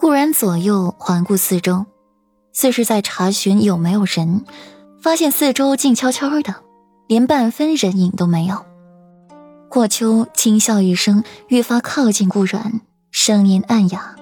[0.00, 1.84] 顾然左右环顾四周，
[2.54, 4.46] 似是在查询有没有人，
[4.98, 6.54] 发现四周静悄悄的，
[7.06, 8.64] 连半分人影都没有。
[9.68, 14.16] 霍秋轻笑一声，愈发靠近顾然，声音暗哑：“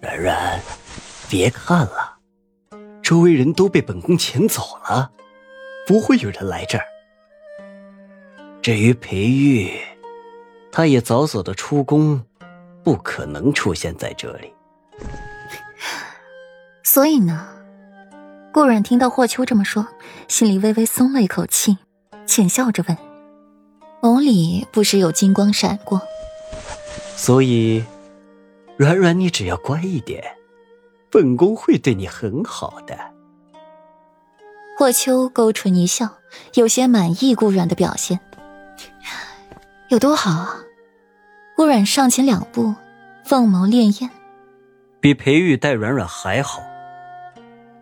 [0.00, 0.62] 冉冉，
[1.28, 2.16] 别看了，
[3.02, 5.10] 周围人都被本宫遣走了，
[5.86, 6.84] 不会有人来这儿。
[8.62, 9.70] 至于裴玉，
[10.72, 12.22] 他也早早的出宫，
[12.88, 14.50] 不可能出现在这里。
[16.82, 17.46] 所以呢？”
[18.50, 19.86] 顾阮听到霍秋这么说，
[20.26, 21.76] 心里微微松了一口气，
[22.24, 22.96] 浅笑着问。
[24.00, 26.00] 眸里不时有金光闪过，
[27.14, 27.84] 所以，
[28.78, 30.24] 软软，你只要乖一点，
[31.10, 32.96] 本宫会对你很好的。
[34.78, 36.14] 霍秋勾唇一笑，
[36.54, 38.18] 有些满意顾软的表现。
[39.90, 40.64] 有多好啊？
[41.58, 42.76] 顾软上前两步，
[43.24, 44.08] 凤眸潋滟，
[45.00, 46.62] 比裴玉待软软还好。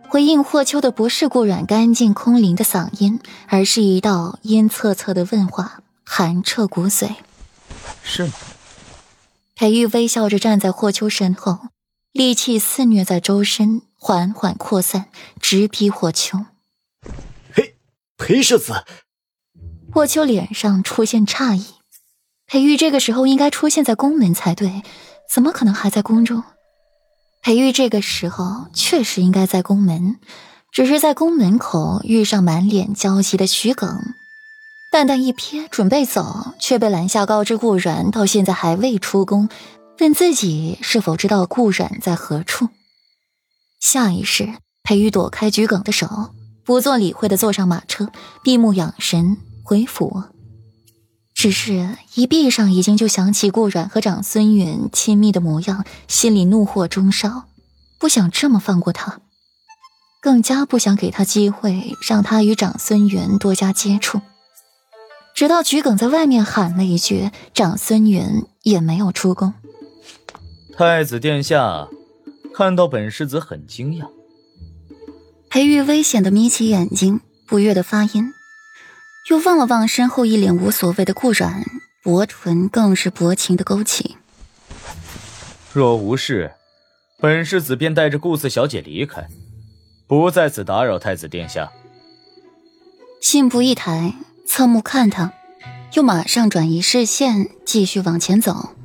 [0.09, 5.83] 回应霍秋的不是顾软干净空灵的嗓音，而是一道阴恻恻的问话。
[6.06, 7.17] 寒彻骨髓，
[8.03, 8.33] 是吗？
[9.55, 11.69] 裴玉微笑着站在霍秋身后，
[12.15, 16.47] 戾气肆虐在周身，缓缓扩散，直逼霍秋。
[17.53, 17.77] 嘿，
[18.17, 18.72] 裴世子！
[19.93, 21.75] 霍秋脸上出现诧异。
[22.47, 24.83] 裴玉这个时候应该出现在宫门才对，
[25.28, 26.44] 怎么可能还在宫中？
[27.42, 30.16] 裴玉这个时候确实应该在宫门，
[30.70, 34.14] 只是在宫门口遇上满脸焦急的徐耿。
[34.92, 39.48] 淡淡一瞥，准备走，却被拦下，告知顾阮到现在还未出宫，
[39.98, 42.69] 问自己是否知道顾阮在何处。
[43.81, 46.31] 下意识，裴玉躲开桔梗的手，
[46.64, 48.08] 不做理会的坐上马车，
[48.44, 50.36] 闭目养神回府。
[51.37, 57.45] 只是一闭上，眼睛就想起顾阮和长孙允亲密的模样，心里怒火中烧，
[57.98, 59.20] 不想这么放过他，
[60.23, 64.22] 更加不想给他机会让他与长孙允多加接触。
[65.34, 69.53] 直到桔梗在外面喊了一句，长孙允也没有出宫。
[70.75, 71.87] 太子殿下
[72.55, 74.09] 看到本世子很惊讶。
[75.50, 78.33] 裴玉危险的眯起眼睛，不悦的发音，
[79.28, 81.64] 又望了望身后一脸无所谓的顾阮，
[82.03, 84.16] 薄唇更是薄情的勾起。
[85.72, 86.53] 若无事，
[87.19, 89.26] 本世子便带着顾四小姐离开，
[90.06, 91.72] 不在此打扰太子殿下。
[93.20, 94.15] 信步一抬。
[94.48, 95.32] 侧目看他，
[95.94, 98.76] 又马上转移视线，继续往前走。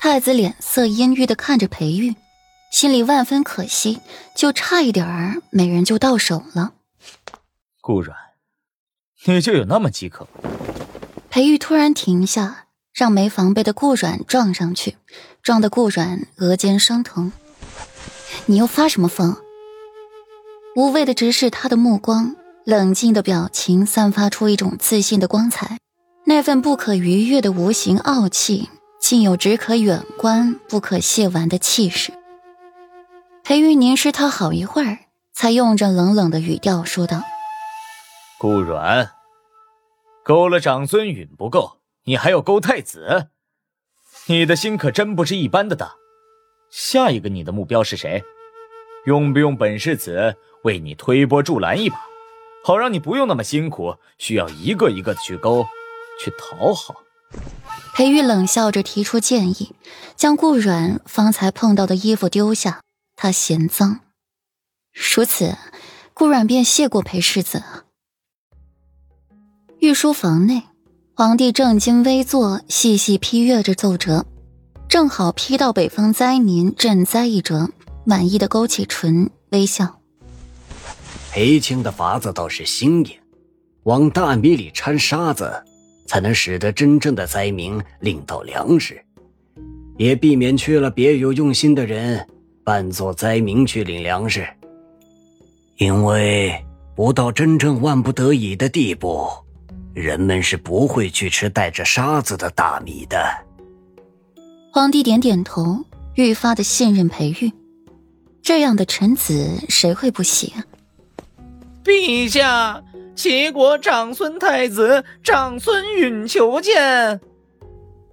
[0.00, 2.14] 太子脸色阴郁的看着裴玉，
[2.70, 4.00] 心里万分可惜，
[4.36, 6.74] 就差一点儿美人就到手了。
[7.80, 8.16] 顾软，
[9.34, 10.26] 你就有那么饥渴？
[11.30, 14.96] 裴玉突然停下，让没防备的顾软撞上去，
[15.42, 17.32] 撞得顾软额间生疼。
[18.46, 19.36] 你又发什么疯？
[20.74, 22.36] 无谓的直视他的目光。
[22.64, 25.78] 冷静的表情散发出一种自信的光彩，
[26.24, 28.68] 那份不可逾越的无形傲气，
[29.00, 32.12] 竟有只可远观不可亵玩的气势。
[33.44, 34.98] 裴玉凝视他好一会儿，
[35.32, 37.22] 才用着冷冷的语调说道
[38.36, 39.12] ：“顾软，
[40.26, 43.28] 勾了长孙允不够，你还要勾太子，
[44.26, 45.94] 你的心可真不是一般的大。
[46.68, 48.24] 下一个你的目标是谁？
[49.06, 50.34] 用不用本世子
[50.64, 51.96] 为你推波助澜一把？”
[52.64, 55.64] 好让你不用那么辛苦，需要一个一个的去勾，
[56.20, 56.96] 去讨好。
[57.94, 59.76] 裴玉冷笑着提出建议，
[60.16, 62.82] 将顾软方才碰到的衣服丢下，
[63.14, 64.00] 他嫌脏。
[64.92, 65.56] 如此，
[66.12, 67.62] 顾软便谢过裴世子。
[69.80, 70.62] 御书房内，
[71.14, 74.24] 皇帝正襟危坐，细细批阅着奏折，
[74.88, 77.68] 正好批到北方灾民赈灾一折，
[78.04, 80.00] 满意的勾起唇，微笑。
[81.30, 83.12] 裴青的法子倒是新颖，
[83.82, 85.62] 往大米里掺沙子，
[86.06, 89.04] 才能使得真正的灾民领到粮食，
[89.98, 92.26] 也避免去了别有用心的人
[92.64, 94.48] 扮作灾民去领粮食。
[95.76, 96.64] 因为
[96.96, 99.28] 不到真正万不得已的地步，
[99.96, 103.18] 人们是不会去吃带着沙子的大米的。
[104.70, 107.50] 皇帝点点头，愈发的信任裴玉，
[108.42, 110.60] 这样的臣子谁会不喜啊？
[111.82, 112.84] 陛下，
[113.14, 117.18] 齐国长孙太子长孙允求见。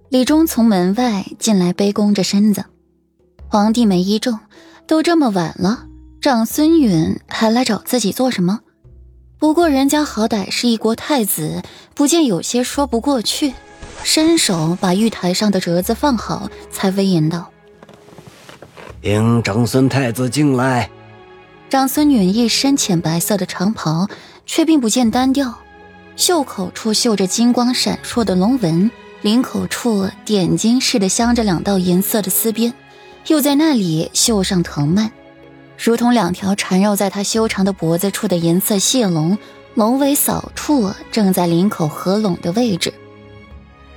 [0.08, 2.64] 李忠从门外进来，卑躬着身子。
[3.46, 4.38] 皇帝眉一皱，
[4.86, 5.84] 都这么晚了，
[6.22, 8.60] 长孙允还来找自己做什么？
[9.44, 11.62] 不过人家好歹是一国太子，
[11.94, 13.52] 不见有些说不过去，
[14.02, 17.50] 伸手把玉台上的折子放好，才威严道
[19.04, 20.88] ：“迎长孙太子进来。
[21.68, 24.08] 长孙女一身浅白色的长袍，
[24.46, 25.58] 却并不见单调，
[26.16, 32.72] 袖口处绣着金光闪烁的龙纹，领口处点睛似的镶着两道银色的丝边，
[33.26, 35.12] 又在那里绣上藤蔓，
[35.76, 39.36] 如同两条缠绕在他修长的脖子处的银色蟹龙，
[39.74, 42.92] 龙尾扫处正在领口合拢的位置。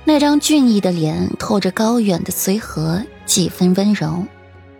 [0.04, 4.24] 那张俊逸的脸透着高远的随和，几分温柔，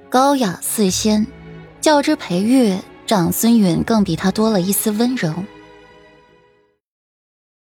[0.08, 1.26] 高雅似仙。
[1.80, 5.32] 较之裴玉，长孙允更比他多了一丝温柔。